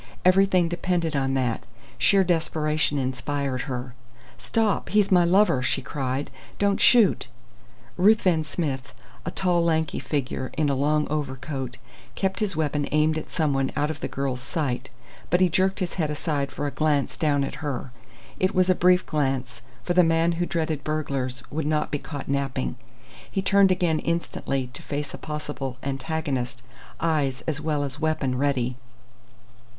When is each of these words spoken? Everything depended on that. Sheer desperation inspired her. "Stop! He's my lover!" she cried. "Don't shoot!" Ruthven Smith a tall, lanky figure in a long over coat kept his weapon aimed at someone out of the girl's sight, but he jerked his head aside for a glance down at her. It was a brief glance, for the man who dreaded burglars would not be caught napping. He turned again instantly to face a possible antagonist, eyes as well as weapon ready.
Everything 0.25 0.67
depended 0.67 1.15
on 1.15 1.35
that. 1.35 1.63
Sheer 1.99 2.23
desperation 2.23 2.97
inspired 2.97 3.61
her. 3.69 3.93
"Stop! 4.39 4.89
He's 4.89 5.11
my 5.11 5.23
lover!" 5.23 5.61
she 5.61 5.83
cried. 5.83 6.31
"Don't 6.57 6.81
shoot!" 6.81 7.27
Ruthven 7.97 8.43
Smith 8.43 8.93
a 9.27 9.29
tall, 9.29 9.63
lanky 9.63 9.99
figure 9.99 10.49
in 10.57 10.69
a 10.69 10.73
long 10.75 11.07
over 11.09 11.35
coat 11.35 11.77
kept 12.15 12.39
his 12.39 12.55
weapon 12.55 12.89
aimed 12.91 13.15
at 13.15 13.29
someone 13.29 13.71
out 13.75 13.91
of 13.91 13.99
the 13.99 14.07
girl's 14.07 14.41
sight, 14.41 14.89
but 15.29 15.39
he 15.39 15.49
jerked 15.49 15.77
his 15.81 15.93
head 15.93 16.09
aside 16.09 16.51
for 16.51 16.65
a 16.65 16.71
glance 16.71 17.15
down 17.15 17.43
at 17.43 17.61
her. 17.61 17.91
It 18.39 18.55
was 18.55 18.71
a 18.71 18.73
brief 18.73 19.05
glance, 19.05 19.61
for 19.83 19.93
the 19.93 20.03
man 20.03 20.31
who 20.31 20.47
dreaded 20.47 20.83
burglars 20.83 21.43
would 21.51 21.67
not 21.67 21.91
be 21.91 21.99
caught 21.99 22.27
napping. 22.27 22.75
He 23.29 23.43
turned 23.43 23.71
again 23.71 23.99
instantly 23.99 24.71
to 24.73 24.81
face 24.81 25.13
a 25.13 25.19
possible 25.19 25.77
antagonist, 25.83 26.63
eyes 26.99 27.41
as 27.41 27.61
well 27.61 27.83
as 27.83 27.99
weapon 27.99 28.35
ready. 28.39 28.77